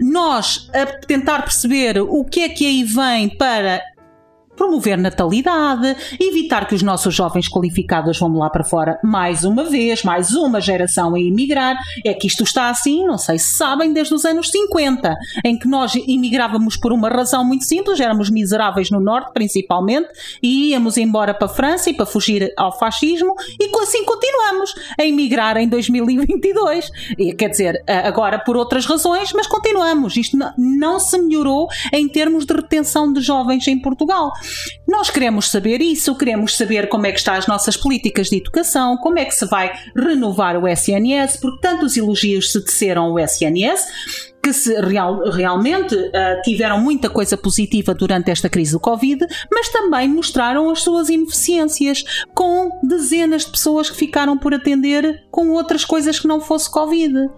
nós 0.00 0.68
a 0.74 0.86
tentar 1.06 1.42
perceber 1.42 2.00
o 2.00 2.24
que 2.24 2.40
é 2.40 2.48
que 2.48 2.66
aí 2.66 2.84
vem 2.84 3.28
para 3.28 3.80
promover 4.56 4.98
natalidade, 4.98 5.96
evitar 6.20 6.66
que 6.66 6.74
os 6.74 6.82
nossos 6.82 7.14
jovens 7.14 7.48
qualificados 7.48 8.18
vão 8.18 8.36
lá 8.36 8.50
para 8.50 8.64
fora 8.64 8.98
mais 9.02 9.44
uma 9.44 9.64
vez, 9.64 10.02
mais 10.02 10.34
uma 10.34 10.60
geração 10.60 11.14
a 11.14 11.20
emigrar. 11.20 11.76
É 12.04 12.14
que 12.14 12.26
isto 12.26 12.44
está 12.44 12.68
assim, 12.68 13.04
não 13.06 13.18
sei 13.18 13.38
se 13.38 13.56
sabem, 13.56 13.92
desde 13.92 14.14
os 14.14 14.24
anos 14.24 14.50
50, 14.50 15.16
em 15.44 15.58
que 15.58 15.68
nós 15.68 15.94
imigrávamos 15.94 16.76
por 16.76 16.92
uma 16.92 17.08
razão 17.08 17.44
muito 17.44 17.64
simples, 17.64 18.00
éramos 18.00 18.30
miseráveis 18.30 18.90
no 18.90 19.00
norte 19.00 19.32
principalmente, 19.32 20.08
e 20.42 20.70
íamos 20.70 20.96
embora 20.96 21.34
para 21.34 21.46
a 21.46 21.54
França 21.54 21.90
e 21.90 21.94
para 21.94 22.06
fugir 22.06 22.52
ao 22.56 22.76
fascismo, 22.78 23.34
e 23.60 23.68
assim 23.84 24.04
continuamos 24.04 24.74
a 24.98 25.04
emigrar 25.04 25.56
em 25.56 25.68
2022. 25.68 26.90
E, 27.18 27.32
quer 27.34 27.48
dizer, 27.48 27.84
agora 27.86 28.38
por 28.38 28.56
outras 28.56 28.86
razões, 28.86 29.32
mas 29.32 29.46
continuamos. 29.46 30.16
Isto 30.16 30.38
não 30.56 30.98
se 30.98 31.16
melhorou 31.18 31.68
em 31.92 32.08
termos 32.08 32.44
de 32.46 32.54
retenção 32.54 33.12
de 33.12 33.20
jovens 33.20 33.68
em 33.68 33.78
Portugal. 33.78 34.32
Nós 34.86 35.10
queremos 35.10 35.50
saber 35.50 35.80
isso, 35.80 36.16
queremos 36.16 36.56
saber 36.56 36.88
como 36.88 37.06
é 37.06 37.12
que 37.12 37.18
estão 37.18 37.34
as 37.34 37.46
nossas 37.46 37.76
políticas 37.76 38.28
de 38.28 38.36
educação, 38.36 38.96
como 38.98 39.18
é 39.18 39.24
que 39.24 39.34
se 39.34 39.46
vai 39.46 39.72
renovar 39.96 40.56
o 40.56 40.68
SNS, 40.68 41.38
porque 41.40 41.60
tantos 41.60 41.96
elogios 41.96 42.52
se 42.52 42.64
teceram 42.64 43.12
o 43.12 43.18
SNS, 43.18 43.86
que 44.42 44.52
se 44.52 44.78
real, 44.82 45.30
realmente 45.30 45.94
uh, 45.94 46.42
tiveram 46.44 46.78
muita 46.78 47.08
coisa 47.08 47.34
positiva 47.34 47.94
durante 47.94 48.30
esta 48.30 48.48
crise 48.48 48.72
do 48.72 48.80
Covid, 48.80 49.26
mas 49.50 49.70
também 49.70 50.06
mostraram 50.06 50.68
as 50.68 50.82
suas 50.82 51.08
ineficiências, 51.08 52.04
com 52.34 52.70
dezenas 52.82 53.46
de 53.46 53.52
pessoas 53.52 53.88
que 53.88 53.96
ficaram 53.96 54.36
por 54.36 54.52
atender 54.52 55.24
com 55.30 55.50
outras 55.52 55.82
coisas 55.84 56.20
que 56.20 56.28
não 56.28 56.42
fosse 56.42 56.70
Covid 56.70 57.30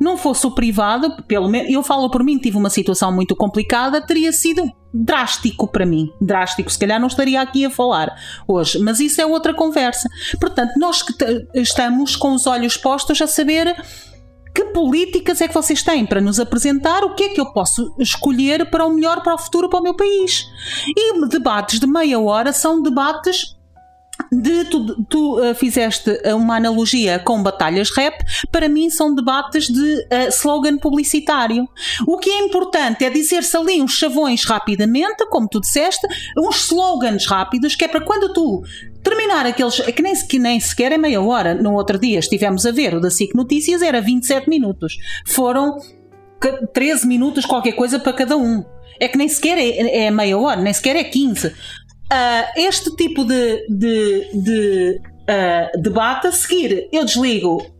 não 0.00 0.16
fosse 0.16 0.46
o 0.46 0.50
privado, 0.50 1.22
pelo 1.24 1.48
menos 1.48 1.72
eu 1.72 1.82
falo 1.82 2.10
por 2.10 2.22
mim, 2.22 2.38
tive 2.38 2.56
uma 2.56 2.70
situação 2.70 3.12
muito 3.12 3.34
complicada, 3.36 4.00
teria 4.00 4.32
sido 4.32 4.70
drástico 4.92 5.66
para 5.66 5.84
mim. 5.84 6.10
Drástico, 6.20 6.70
se 6.70 6.78
calhar 6.78 7.00
não 7.00 7.08
estaria 7.08 7.40
aqui 7.40 7.64
a 7.64 7.70
falar 7.70 8.14
hoje, 8.46 8.78
mas 8.78 9.00
isso 9.00 9.20
é 9.20 9.26
outra 9.26 9.52
conversa. 9.54 10.08
Portanto, 10.40 10.72
nós 10.78 11.02
que 11.02 11.12
estamos 11.54 12.16
com 12.16 12.32
os 12.34 12.46
olhos 12.46 12.76
postos 12.76 13.20
a 13.20 13.26
saber 13.26 13.74
que 14.54 14.66
políticas 14.66 15.40
é 15.40 15.48
que 15.48 15.54
vocês 15.54 15.82
têm 15.82 16.06
para 16.06 16.20
nos 16.20 16.38
apresentar 16.38 17.02
o 17.02 17.14
que 17.14 17.24
é 17.24 17.28
que 17.30 17.40
eu 17.40 17.52
posso 17.52 17.92
escolher 17.98 18.70
para 18.70 18.86
o 18.86 18.90
melhor 18.94 19.20
para 19.20 19.34
o 19.34 19.38
futuro 19.38 19.68
para 19.68 19.80
o 19.80 19.82
meu 19.82 19.94
país. 19.94 20.46
E 20.96 21.26
debates 21.26 21.80
de 21.80 21.88
meia 21.88 22.20
hora 22.20 22.52
são 22.52 22.80
debates 22.80 23.53
de 24.30 24.64
tu, 24.64 25.04
tu 25.04 25.40
uh, 25.40 25.54
fizeste 25.54 26.10
uma 26.34 26.56
analogia 26.56 27.18
com 27.18 27.42
batalhas 27.42 27.90
rap, 27.90 28.24
para 28.50 28.68
mim 28.68 28.90
são 28.90 29.14
debates 29.14 29.66
de 29.66 29.80
uh, 29.80 30.28
slogan 30.28 30.78
publicitário. 30.78 31.68
O 32.06 32.18
que 32.18 32.30
é 32.30 32.38
importante 32.40 33.04
é 33.04 33.10
dizer-se 33.10 33.56
ali 33.56 33.82
uns 33.82 33.92
chavões 33.92 34.44
rapidamente, 34.44 35.26
como 35.28 35.48
tu 35.48 35.60
disseste, 35.60 36.06
uns 36.38 36.64
slogans 36.66 37.26
rápidos, 37.26 37.74
que 37.74 37.84
é 37.84 37.88
para 37.88 38.00
quando 38.00 38.32
tu 38.32 38.62
terminar 39.02 39.46
aqueles. 39.46 39.80
que 39.80 40.02
nem, 40.02 40.14
que 40.14 40.38
nem 40.38 40.60
sequer 40.60 40.92
é 40.92 40.98
meia 40.98 41.20
hora. 41.20 41.54
No 41.54 41.74
outro 41.74 41.98
dia 41.98 42.18
estivemos 42.18 42.64
a 42.66 42.72
ver 42.72 42.94
o 42.94 43.00
da 43.00 43.10
SIC 43.10 43.34
Notícias, 43.34 43.82
era 43.82 44.00
27 44.00 44.48
minutos. 44.48 44.96
Foram 45.26 45.78
13 46.72 47.06
minutos, 47.06 47.44
qualquer 47.44 47.72
coisa 47.72 47.98
para 47.98 48.12
cada 48.12 48.36
um. 48.36 48.64
É 49.00 49.08
que 49.08 49.18
nem 49.18 49.28
sequer 49.28 49.58
é, 49.58 50.06
é 50.06 50.10
meia 50.10 50.38
hora, 50.38 50.60
nem 50.60 50.72
sequer 50.72 50.96
é 50.96 51.04
15. 51.04 51.52
Uh, 52.12 52.60
este 52.60 52.94
tipo 52.96 53.24
de, 53.24 53.66
de, 53.68 54.30
de 54.34 55.00
uh, 55.22 55.80
debate 55.80 56.26
a 56.26 56.32
seguir, 56.32 56.88
eu 56.92 57.04
desligo 57.04 57.74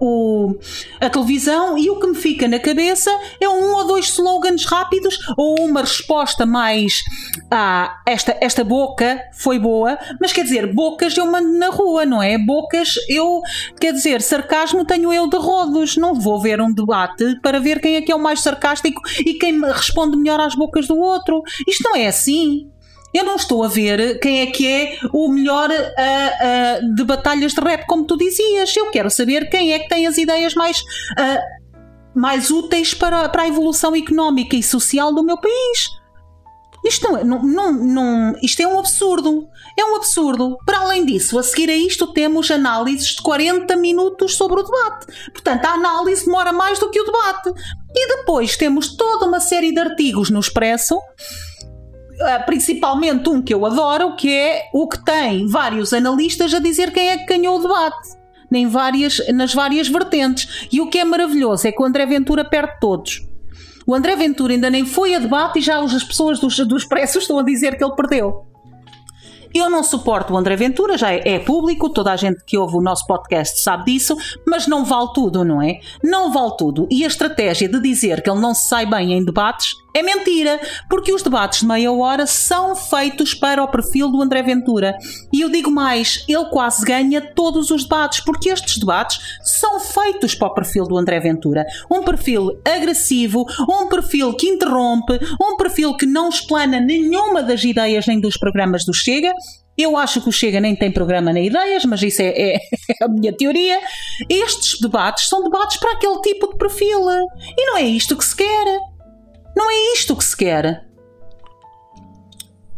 o, 0.00 0.54
a 1.00 1.08
televisão 1.08 1.76
e 1.78 1.88
o 1.90 1.98
que 1.98 2.06
me 2.06 2.14
fica 2.14 2.46
na 2.48 2.58
cabeça 2.58 3.10
é 3.40 3.48
um 3.48 3.74
ou 3.74 3.86
dois 3.86 4.06
slogans 4.08 4.64
rápidos 4.64 5.18
ou 5.36 5.60
uma 5.60 5.80
resposta 5.80 6.44
mais 6.44 7.02
ah, 7.50 7.96
esta, 8.06 8.36
esta 8.40 8.64
boca 8.64 9.20
foi 9.32 9.58
boa, 9.58 9.98
mas 10.20 10.32
quer 10.32 10.44
dizer, 10.44 10.72
bocas 10.72 11.16
eu 11.16 11.26
mando 11.26 11.58
na 11.58 11.68
rua, 11.68 12.04
não 12.04 12.22
é? 12.22 12.36
Bocas 12.38 12.94
eu, 13.08 13.40
quer 13.80 13.92
dizer, 13.92 14.20
sarcasmo 14.20 14.84
tenho 14.84 15.12
eu 15.12 15.28
de 15.28 15.36
rodos, 15.36 15.96
não 15.96 16.14
vou 16.14 16.40
ver 16.40 16.60
um 16.60 16.72
debate 16.72 17.38
para 17.40 17.60
ver 17.60 17.80
quem 17.80 17.96
é 17.96 18.02
que 18.02 18.12
é 18.12 18.14
o 18.14 18.20
mais 18.20 18.40
sarcástico 18.40 19.00
e 19.20 19.34
quem 19.34 19.60
responde 19.60 20.16
melhor 20.16 20.40
às 20.40 20.54
bocas 20.54 20.86
do 20.86 20.98
outro. 20.98 21.42
Isto 21.66 21.84
não 21.84 21.96
é 21.96 22.06
assim. 22.06 22.70
Eu 23.16 23.24
não 23.24 23.36
estou 23.36 23.64
a 23.64 23.68
ver 23.68 24.20
quem 24.20 24.40
é 24.40 24.46
que 24.46 24.66
é 24.66 24.98
o 25.10 25.26
melhor 25.28 25.70
uh, 25.70 25.72
uh, 25.72 26.94
de 26.94 27.02
batalhas 27.02 27.52
de 27.52 27.60
rap, 27.62 27.86
como 27.86 28.04
tu 28.04 28.14
dizias. 28.14 28.76
Eu 28.76 28.90
quero 28.90 29.10
saber 29.10 29.48
quem 29.48 29.72
é 29.72 29.78
que 29.78 29.88
tem 29.88 30.06
as 30.06 30.18
ideias 30.18 30.54
mais, 30.54 30.78
uh, 30.80 31.40
mais 32.14 32.50
úteis 32.50 32.92
para, 32.92 33.26
para 33.30 33.44
a 33.44 33.48
evolução 33.48 33.96
económica 33.96 34.54
e 34.54 34.62
social 34.62 35.14
do 35.14 35.22
meu 35.22 35.38
país. 35.38 35.88
Isto, 36.84 37.08
não, 37.08 37.16
é, 37.16 37.24
não, 37.24 37.42
não, 37.42 37.72
não, 37.72 38.36
isto 38.42 38.60
é 38.60 38.66
um 38.66 38.78
absurdo. 38.78 39.48
É 39.78 39.82
um 39.82 39.96
absurdo. 39.96 40.58
Para 40.66 40.80
além 40.80 41.06
disso, 41.06 41.38
a 41.38 41.42
seguir 41.42 41.70
a 41.70 41.74
isto, 41.74 42.12
temos 42.12 42.50
análises 42.50 43.16
de 43.16 43.22
40 43.22 43.76
minutos 43.76 44.36
sobre 44.36 44.60
o 44.60 44.62
debate. 44.62 45.06
Portanto, 45.32 45.64
a 45.64 45.70
análise 45.70 46.26
demora 46.26 46.52
mais 46.52 46.78
do 46.78 46.90
que 46.90 47.00
o 47.00 47.04
debate. 47.04 47.48
E 47.94 48.08
depois 48.18 48.58
temos 48.58 48.94
toda 48.94 49.24
uma 49.24 49.40
série 49.40 49.72
de 49.72 49.80
artigos 49.80 50.28
no 50.28 50.38
Expresso 50.38 51.00
principalmente 52.46 53.28
um 53.28 53.42
que 53.42 53.52
eu 53.52 53.64
adoro, 53.66 54.16
que 54.16 54.30
é 54.30 54.68
o 54.72 54.88
que 54.88 55.04
tem 55.04 55.46
vários 55.46 55.92
analistas 55.92 56.52
a 56.54 56.58
dizer 56.58 56.92
quem 56.92 57.08
é 57.08 57.18
que 57.18 57.26
ganhou 57.26 57.58
o 57.58 57.62
debate. 57.62 58.16
Nem 58.50 58.68
várias, 58.68 59.20
nas 59.34 59.52
várias 59.52 59.88
vertentes. 59.88 60.68
E 60.72 60.80
o 60.80 60.88
que 60.88 60.98
é 60.98 61.04
maravilhoso 61.04 61.66
é 61.66 61.72
que 61.72 61.82
o 61.82 61.84
André 61.84 62.06
Ventura 62.06 62.44
perde 62.44 62.78
todos. 62.80 63.26
O 63.86 63.94
André 63.94 64.16
Ventura 64.16 64.52
ainda 64.52 64.70
nem 64.70 64.84
foi 64.84 65.14
a 65.14 65.18
debate 65.18 65.58
e 65.58 65.62
já 65.62 65.78
as 65.80 66.02
pessoas 66.02 66.40
dos, 66.40 66.56
dos 66.66 66.84
pressos 66.84 67.22
estão 67.22 67.38
a 67.38 67.42
dizer 67.42 67.76
que 67.76 67.84
ele 67.84 67.94
perdeu. 67.94 68.44
Eu 69.54 69.70
não 69.70 69.82
suporto 69.82 70.34
o 70.34 70.36
André 70.36 70.54
Ventura, 70.54 70.98
já 70.98 71.12
é, 71.12 71.22
é, 71.24 71.38
público, 71.38 71.88
toda 71.88 72.12
a 72.12 72.16
gente 72.16 72.44
que 72.44 72.58
ouve 72.58 72.76
o 72.76 72.82
nosso 72.82 73.06
podcast 73.06 73.62
sabe 73.62 73.92
disso, 73.92 74.14
mas 74.46 74.66
não 74.66 74.84
vale 74.84 75.08
tudo, 75.14 75.44
não 75.44 75.62
é? 75.62 75.80
Não 76.02 76.30
vale 76.30 76.56
tudo. 76.58 76.86
E 76.90 77.04
a 77.04 77.06
estratégia 77.06 77.68
de 77.68 77.80
dizer 77.80 78.22
que 78.22 78.28
ele 78.28 78.40
não 78.40 78.52
se 78.52 78.68
sai 78.68 78.84
bem 78.84 79.14
em 79.14 79.24
debates 79.24 79.74
é 79.96 80.02
mentira, 80.02 80.60
porque 80.90 81.10
os 81.10 81.22
debates 81.22 81.60
de 81.60 81.66
meia 81.66 81.90
hora 81.90 82.26
são 82.26 82.76
feitos 82.76 83.32
para 83.32 83.62
o 83.62 83.68
perfil 83.68 84.10
do 84.10 84.20
André 84.20 84.42
Ventura. 84.42 84.94
E 85.32 85.40
eu 85.40 85.48
digo 85.48 85.70
mais, 85.70 86.22
ele 86.28 86.44
quase 86.50 86.84
ganha 86.84 87.22
todos 87.34 87.70
os 87.70 87.84
debates, 87.84 88.20
porque 88.20 88.50
estes 88.50 88.78
debates 88.78 89.18
são 89.42 89.80
feitos 89.80 90.34
para 90.34 90.48
o 90.48 90.54
perfil 90.54 90.84
do 90.84 90.98
André 90.98 91.18
Ventura. 91.18 91.64
Um 91.90 92.02
perfil 92.02 92.60
agressivo, 92.62 93.46
um 93.66 93.88
perfil 93.88 94.34
que 94.34 94.46
interrompe, 94.46 95.18
um 95.40 95.56
perfil 95.56 95.96
que 95.96 96.04
não 96.04 96.28
explana 96.28 96.78
nenhuma 96.78 97.42
das 97.42 97.64
ideias 97.64 98.06
nem 98.06 98.20
dos 98.20 98.36
programas 98.36 98.84
do 98.84 98.92
Chega. 98.92 99.32
Eu 99.78 99.96
acho 99.96 100.20
que 100.20 100.28
o 100.28 100.32
Chega 100.32 100.60
nem 100.60 100.76
tem 100.76 100.92
programa 100.92 101.32
nem 101.32 101.46
ideias, 101.46 101.86
mas 101.86 102.02
isso 102.02 102.20
é, 102.20 102.28
é, 102.28 102.56
é, 103.00 103.04
a 103.04 103.08
minha 103.08 103.34
teoria. 103.34 103.80
Estes 104.28 104.78
debates 104.78 105.28
são 105.28 105.42
debates 105.42 105.78
para 105.78 105.92
aquele 105.92 106.20
tipo 106.20 106.52
de 106.52 106.58
perfil. 106.58 107.00
E 107.56 107.66
não 107.66 107.78
é 107.78 107.82
isto 107.82 108.14
que 108.14 108.24
se 108.24 108.36
quer. 108.36 108.95
Não 109.56 109.70
é 109.70 109.94
isto 109.94 110.14
que 110.14 110.24
se 110.24 110.36
quer. 110.36 110.86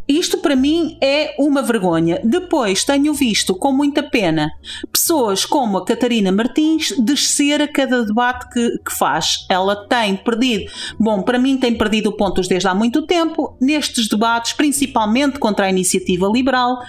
Isto 0.07 0.39
para 0.39 0.55
mim 0.55 0.97
é 0.99 1.35
uma 1.37 1.61
vergonha. 1.61 2.19
Depois 2.23 2.83
tenho 2.83 3.13
visto 3.13 3.53
com 3.53 3.71
muita 3.71 4.01
pena 4.01 4.49
pessoas 4.91 5.45
como 5.45 5.77
a 5.77 5.85
Catarina 5.85 6.31
Martins 6.31 6.91
descer 6.97 7.61
a 7.61 7.67
cada 7.67 8.03
debate 8.03 8.49
que, 8.49 8.79
que, 8.79 8.91
faz. 8.91 9.45
Ela 9.47 9.87
tem 9.87 10.15
perdido, 10.15 10.71
bom, 10.99 11.21
para 11.21 11.37
mim 11.37 11.57
tem 11.57 11.77
perdido 11.77 12.11
pontos 12.11 12.47
desde 12.47 12.67
há 12.67 12.73
muito 12.73 13.05
tempo 13.05 13.55
nestes 13.61 14.07
debates, 14.07 14.53
principalmente 14.53 15.37
contra 15.37 15.67
a 15.67 15.69
iniciativa 15.69 16.27
liberal 16.27 16.79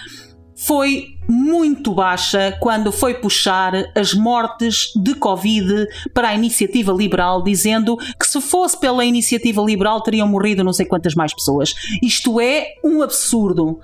foi 0.60 1.16
muito 1.30 1.94
baixa 1.94 2.56
quando 2.60 2.90
foi 2.90 3.14
puxar 3.14 3.72
as 3.94 4.12
mortes 4.12 4.92
de 4.96 5.14
Covid 5.14 5.86
para 6.12 6.28
a 6.28 6.34
iniciativa 6.34 6.92
liberal, 6.92 7.42
dizendo 7.42 7.96
que 7.96 8.26
se 8.26 8.40
fosse 8.40 8.78
pela 8.78 9.04
iniciativa 9.04 9.62
liberal 9.62 10.02
teriam 10.02 10.26
morrido 10.26 10.64
não 10.64 10.72
sei 10.72 10.86
quantas 10.86 11.14
mais 11.14 11.32
pessoas. 11.32 11.74
Isto 12.02 12.40
é 12.40 12.74
um 12.84 13.00
absurdo 13.00 13.80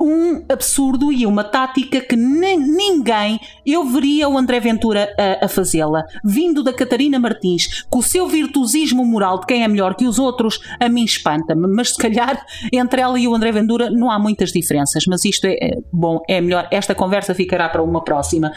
um 0.00 0.42
absurdo 0.48 1.12
e 1.12 1.26
uma 1.26 1.44
tática 1.44 2.00
que 2.00 2.16
ninguém 2.16 3.38
eu 3.66 3.84
veria 3.84 4.28
o 4.28 4.38
André 4.38 4.58
Ventura 4.58 5.14
a, 5.18 5.44
a 5.44 5.48
fazê-la. 5.48 6.04
Vindo 6.24 6.62
da 6.62 6.72
Catarina 6.72 7.18
Martins, 7.18 7.84
com 7.90 7.98
o 7.98 8.02
seu 8.02 8.26
virtuosismo 8.26 9.04
moral 9.04 9.40
de 9.40 9.46
quem 9.46 9.62
é 9.62 9.68
melhor 9.68 9.94
que 9.94 10.06
os 10.06 10.18
outros, 10.18 10.60
a 10.80 10.88
mim 10.88 11.04
espanta-me. 11.04 11.68
Mas 11.68 11.90
se 11.90 11.98
calhar 11.98 12.44
entre 12.72 13.02
ela 13.02 13.18
e 13.20 13.28
o 13.28 13.34
André 13.34 13.52
Ventura 13.52 13.90
não 13.90 14.10
há 14.10 14.18
muitas 14.18 14.52
diferenças. 14.52 15.04
Mas 15.06 15.24
isto 15.24 15.44
é, 15.46 15.58
é 15.60 15.78
bom, 15.92 16.22
é 16.26 16.40
melhor. 16.40 16.66
Esta 16.70 16.94
conversa 16.94 17.34
ficará 17.34 17.68
para 17.68 17.82
uma 17.82 18.02
próxima. 18.02 18.52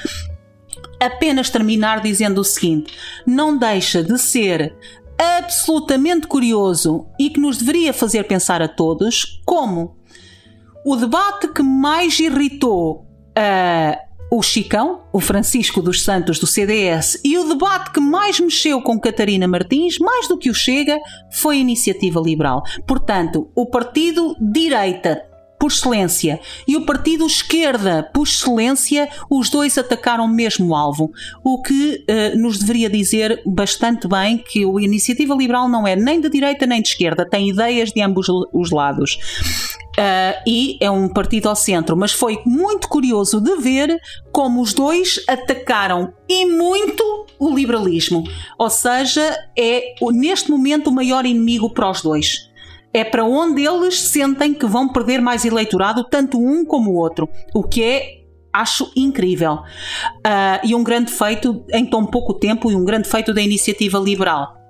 Apenas 0.99 1.49
terminar 1.49 2.01
dizendo 2.01 2.39
o 2.39 2.43
seguinte: 2.43 2.93
não 3.25 3.57
deixa 3.57 4.01
de 4.01 4.17
ser 4.17 4.73
absolutamente 5.17 6.27
curioso 6.27 7.05
e 7.19 7.29
que 7.29 7.39
nos 7.39 7.57
deveria 7.57 7.93
fazer 7.93 8.23
pensar 8.23 8.61
a 8.61 8.67
todos 8.67 9.41
como 9.45 9.95
o 10.85 10.95
debate 10.95 11.47
que 11.47 11.63
mais 11.63 12.19
irritou 12.19 13.05
uh, 13.37 14.13
o 14.31 14.41
Chicão, 14.41 15.01
o 15.13 15.19
Francisco 15.19 15.81
dos 15.81 16.01
Santos 16.01 16.39
do 16.39 16.47
CDS, 16.47 17.19
e 17.23 17.37
o 17.37 17.47
debate 17.47 17.91
que 17.91 17.99
mais 17.99 18.39
mexeu 18.39 18.81
com 18.81 18.99
Catarina 18.99 19.47
Martins, 19.47 19.99
mais 19.99 20.27
do 20.27 20.37
que 20.37 20.49
o 20.49 20.53
Chega, 20.53 20.99
foi 21.31 21.57
a 21.57 21.59
Iniciativa 21.59 22.19
Liberal. 22.19 22.63
Portanto, 22.87 23.49
o 23.55 23.67
partido 23.67 24.35
direita 24.41 25.21
por 25.59 25.71
excelência, 25.71 26.41
e 26.67 26.75
o 26.75 26.85
partido 26.85 27.25
esquerda, 27.25 28.03
por 28.13 28.23
excelência, 28.23 29.07
os 29.29 29.49
dois 29.49 29.77
atacaram 29.77 30.25
o 30.25 30.27
mesmo 30.27 30.75
alvo, 30.75 31.09
o 31.41 31.61
que 31.61 32.03
uh, 32.09 32.37
nos 32.37 32.59
deveria 32.59 32.89
dizer 32.89 33.41
bastante 33.45 34.05
bem 34.05 34.37
que 34.37 34.65
a 34.65 34.81
Iniciativa 34.81 35.33
Liberal 35.33 35.69
não 35.69 35.87
é 35.87 35.95
nem 35.95 36.19
de 36.19 36.29
direita 36.29 36.65
nem 36.65 36.81
de 36.81 36.89
esquerda, 36.89 37.25
tem 37.25 37.49
ideias 37.49 37.93
de 37.93 38.01
ambos 38.01 38.27
os 38.51 38.71
lados. 38.71 39.17
Uh, 39.93 40.41
e 40.47 40.77
é 40.81 40.89
um 40.89 41.07
partido 41.07 41.47
ao 41.47 41.55
centro, 41.55 41.95
mas 41.95 42.11
foi 42.11 42.39
muito 42.45 42.89
curioso 42.89 43.39
de 43.39 43.55
ver 43.57 44.01
como 44.31 44.59
os 44.59 44.73
dois 44.73 45.23
atacaram 45.27 46.11
e 46.27 46.47
muito 46.47 47.03
o 47.37 47.53
liberalismo. 47.53 48.23
Ou 48.57 48.71
seja, 48.71 49.21
é 49.57 49.93
neste 50.11 50.49
momento 50.49 50.87
o 50.87 50.91
maior 50.91 51.25
inimigo 51.25 51.69
para 51.69 51.91
os 51.91 52.01
dois. 52.01 52.49
É 52.91 53.03
para 53.03 53.23
onde 53.23 53.65
eles 53.65 53.99
sentem 53.99 54.53
que 54.53 54.65
vão 54.65 54.89
perder 54.89 55.21
mais 55.21 55.45
eleitorado, 55.45 56.03
tanto 56.03 56.39
um 56.39 56.65
como 56.65 56.91
o 56.91 56.95
outro. 56.95 57.29
O 57.53 57.63
que 57.63 57.83
é 57.83 58.23
acho 58.51 58.91
incrível. 58.95 59.61
Uh, 60.25 60.59
e 60.63 60.73
um 60.73 60.83
grande 60.83 61.11
feito 61.11 61.63
em 61.71 61.85
tão 61.85 62.05
pouco 62.05 62.33
tempo 62.33 62.71
e 62.71 62.75
um 62.75 62.85
grande 62.85 63.07
feito 63.07 63.31
da 63.31 63.41
iniciativa 63.41 63.99
liberal 63.99 64.62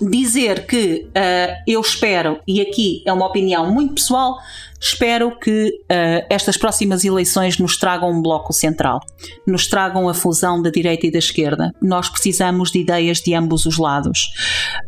dizer 0.00 0.66
que 0.66 1.06
uh, 1.08 1.62
eu 1.66 1.80
espero, 1.80 2.40
e 2.46 2.60
aqui 2.60 3.02
é 3.06 3.12
uma 3.12 3.26
opinião 3.26 3.72
muito 3.72 3.94
pessoal, 3.94 4.36
espero 4.80 5.38
que 5.38 5.68
uh, 5.68 6.26
estas 6.28 6.56
próximas 6.56 7.04
eleições 7.04 7.58
nos 7.58 7.76
tragam 7.76 8.10
um 8.10 8.22
bloco 8.22 8.52
central, 8.52 9.00
nos 9.46 9.66
tragam 9.66 10.08
a 10.08 10.14
fusão 10.14 10.60
da 10.60 10.70
direita 10.70 11.06
e 11.06 11.10
da 11.10 11.18
esquerda. 11.18 11.72
Nós 11.80 12.08
precisamos 12.08 12.70
de 12.70 12.80
ideias 12.80 13.18
de 13.18 13.34
ambos 13.34 13.66
os 13.66 13.78
lados 13.78 14.32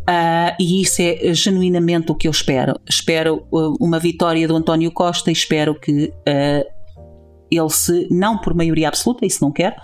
uh, 0.09 0.55
e 0.59 0.83
isso 0.83 1.03
é 1.03 1.33
genuinamente 1.35 2.11
o 2.11 2.15
que 2.15 2.27
eu 2.27 2.33
espero. 2.33 2.79
Espero 2.89 3.47
uma 3.81 3.99
vitória 3.99 4.49
do 4.49 4.57
António 4.57 4.91
Costa 4.91 5.31
e 5.31 5.33
espero 5.33 5.79
que 5.79 6.13
ele 7.51 7.71
se, 7.71 8.09
não 8.11 8.39
por 8.39 8.55
maioria 8.55 8.89
absoluta, 8.89 9.25
isso 9.25 9.43
não 9.43 9.53
quero, 9.53 9.77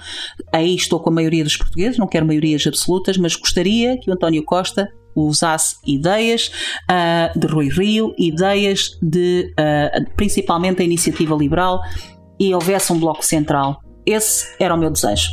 aí 0.52 0.74
estou 0.74 1.00
com 1.00 1.10
a 1.10 1.12
maioria 1.12 1.44
dos 1.44 1.56
portugueses, 1.56 1.98
não 1.98 2.06
quero 2.06 2.26
maiorias 2.26 2.66
absolutas, 2.66 3.16
mas 3.16 3.36
gostaria 3.36 3.98
que 3.98 4.10
o 4.10 4.14
António 4.14 4.42
Costa 4.44 4.88
usasse 5.14 5.76
ideias 5.86 6.50
uh, 6.90 7.38
de 7.38 7.46
Rui 7.46 7.68
Rio, 7.68 8.14
ideias 8.18 8.98
de 9.02 9.52
uh, 9.52 10.10
principalmente 10.16 10.82
a 10.82 10.84
iniciativa 10.84 11.34
liberal 11.34 11.80
e 12.38 12.54
houvesse 12.54 12.92
um 12.92 12.98
bloco 12.98 13.24
central. 13.24 13.80
Esse 14.06 14.54
era 14.58 14.74
o 14.74 14.78
meu 14.78 14.90
desejo. 14.90 15.28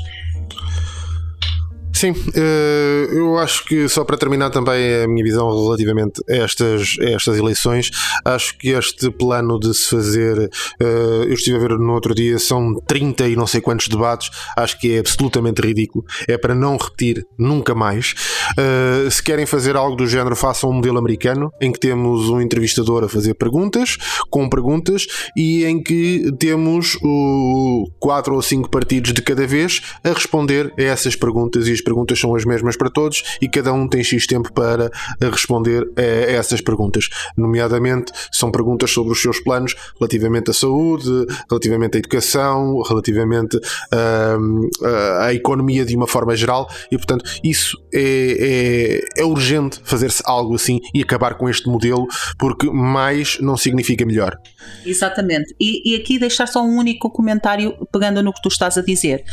Sim, 1.98 2.14
eh, 2.36 3.08
eu 3.12 3.40
acho 3.40 3.66
que 3.66 3.90
só 3.90 4.06
para 4.06 4.16
terminar 4.20 4.52
também 4.52 5.04
a 5.04 5.08
minha 5.08 5.24
visão 5.24 5.50
relativamente 5.50 6.22
a 6.30 6.36
estas, 6.36 6.96
a 7.02 7.10
estas 7.10 7.40
eleições, 7.40 7.90
acho 8.24 8.56
que 8.56 8.70
este 8.70 9.10
plano 9.10 9.60
de 9.60 9.74
se 9.74 9.90
fazer, 9.90 10.48
eh, 10.80 11.24
eu 11.26 11.34
estive 11.34 11.58
a 11.58 11.60
ver 11.60 11.70
no 11.72 11.94
outro 11.94 12.14
dia, 12.14 12.38
são 12.38 12.76
30 12.86 13.30
e 13.30 13.36
não 13.36 13.48
sei 13.48 13.62
quantos 13.62 13.88
debates, 13.88 14.30
acho 14.56 14.80
que 14.80 14.94
é 14.94 15.00
absolutamente 15.00 15.60
ridículo, 15.60 16.06
é 16.28 16.38
para 16.38 16.54
não 16.54 16.78
repetir 16.78 17.26
nunca 17.36 17.74
mais. 17.74 18.14
Eh, 18.56 19.10
se 19.10 19.24
querem 19.24 19.48
fazer 19.48 19.76
algo 19.76 19.96
do 19.96 20.06
género, 20.06 20.36
façam 20.36 20.70
um 20.70 20.74
modelo 20.74 21.00
americano, 21.00 21.52
em 21.60 21.72
que 21.72 21.80
temos 21.80 22.30
um 22.30 22.40
entrevistador 22.40 23.06
a 23.06 23.10
fazer 23.10 23.34
perguntas, 23.34 23.98
com 24.30 24.48
perguntas, 24.48 25.08
e 25.36 25.66
em 25.66 25.82
que 25.82 26.32
temos 26.38 26.96
o 27.02 27.90
quatro 28.00 28.36
ou 28.36 28.42
cinco 28.44 28.70
partidos 28.70 29.14
de 29.14 29.24
cada 29.24 29.48
vez 29.48 29.82
a 30.04 30.10
responder 30.10 30.72
a 30.78 30.84
essas 30.84 31.16
perguntas 31.16 31.68
e 31.68 31.72
as 31.72 31.87
perguntas 31.88 32.20
são 32.20 32.36
as 32.36 32.44
mesmas 32.44 32.76
para 32.76 32.90
todos 32.90 33.24
e 33.42 33.48
cada 33.48 33.72
um 33.72 33.88
tem 33.88 34.04
X 34.04 34.28
tempo 34.28 34.52
para 34.52 34.92
eh, 35.22 35.30
responder 35.30 35.90
a 35.96 36.02
essas 36.02 36.60
perguntas. 36.60 37.08
Nomeadamente, 37.38 38.12
são 38.30 38.52
perguntas 38.52 38.92
sobre 38.92 39.14
os 39.14 39.22
seus 39.22 39.40
planos 39.40 39.74
relativamente 39.98 40.52
à 40.52 40.54
saúde, 40.54 41.10
relativamente 41.50 41.96
à 41.96 42.00
educação, 42.00 42.82
relativamente 42.82 43.56
uh, 43.58 44.86
à 45.22 45.34
economia 45.34 45.86
de 45.86 45.96
uma 45.96 46.08
forma 46.08 46.36
geral 46.36 46.68
e, 46.92 46.98
portanto, 46.98 47.24
isso 47.42 47.78
é, 47.94 49.00
é, 49.16 49.22
é 49.22 49.26
urgente 49.26 49.80
fazer-se 49.84 50.22
algo 50.26 50.56
assim 50.56 50.82
e 50.94 51.02
acabar 51.02 51.36
com 51.36 51.48
este 51.48 51.70
modelo 51.70 52.06
porque 52.38 52.70
mais 52.70 53.40
não 53.40 53.56
significa 53.56 54.06
melhor. 54.06 54.38
Exatamente. 54.86 55.56
E, 55.60 55.94
e 55.94 55.96
aqui 55.96 56.20
deixar 56.20 56.48
só 56.48 56.62
um 56.62 56.78
único 56.78 57.10
comentário 57.10 57.74
pegando 57.92 58.22
no 58.22 58.34
que 58.34 58.42
tu 58.42 58.50
estás 58.50 58.78
a 58.78 58.82
dizer 58.82 59.24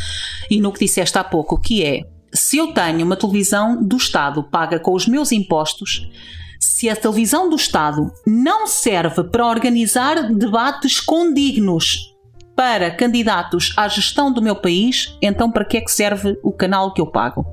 e 0.50 0.60
no 0.60 0.72
que 0.72 0.84
disseste 0.84 1.18
há 1.18 1.24
pouco, 1.24 1.60
que 1.60 1.82
é 1.82 2.13
se 2.34 2.58
eu 2.58 2.72
tenho 2.72 3.06
uma 3.06 3.16
televisão 3.16 3.82
do 3.82 3.96
Estado 3.96 4.42
paga 4.42 4.80
com 4.80 4.92
os 4.92 5.06
meus 5.06 5.30
impostos, 5.30 6.10
se 6.58 6.90
a 6.90 6.96
televisão 6.96 7.48
do 7.48 7.56
Estado 7.56 8.10
não 8.26 8.66
serve 8.66 9.22
para 9.24 9.46
organizar 9.46 10.32
debates 10.32 10.98
condignos 10.98 12.12
para 12.56 12.90
candidatos 12.90 13.72
à 13.76 13.86
gestão 13.88 14.32
do 14.32 14.42
meu 14.42 14.56
país, 14.56 15.16
então 15.22 15.50
para 15.50 15.64
que 15.64 15.76
é 15.76 15.80
que 15.80 15.90
serve 15.90 16.38
o 16.42 16.52
canal 16.52 16.92
que 16.92 17.00
eu 17.00 17.06
pago? 17.06 17.44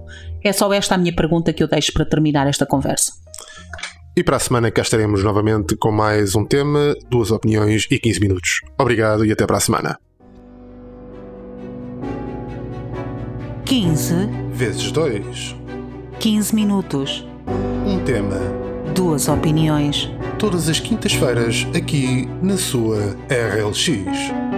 É 0.44 0.52
só 0.52 0.72
esta 0.74 0.96
a 0.96 0.98
minha 0.98 1.16
pergunta 1.16 1.54
que 1.54 1.62
eu 1.62 1.68
deixo 1.68 1.94
para 1.94 2.06
terminar 2.06 2.48
esta 2.48 2.66
conversa. 2.66 3.14
E 4.16 4.24
para 4.24 4.38
a 4.38 4.40
semana 4.40 4.72
cá 4.72 4.82
estaremos 4.82 5.24
novamente 5.24 5.76
com 5.76 5.92
mais 5.92 6.36
um 6.36 6.46
tema, 6.46 6.96
duas 7.10 7.32
opiniões 7.32 7.88
e 7.90 8.00
15 8.00 8.20
minutos. 8.20 8.62
Obrigado 8.80 9.26
e 9.26 9.32
até 9.32 9.46
para 9.46 9.58
a 9.58 9.62
semana. 9.62 10.00
15 13.66 14.50
vezes 14.62 14.91
2. 14.91 15.56
15 16.20 16.53
minutos. 16.53 17.25
Um 17.84 17.98
tema. 18.03 18.38
Duas 18.94 19.27
opiniões. 19.27 20.08
Todas 20.38 20.70
as 20.70 20.80
quintas-feiras 20.80 21.65
aqui 21.75 22.30
na 22.44 22.58
sua 22.58 23.18
RLX. 23.27 24.50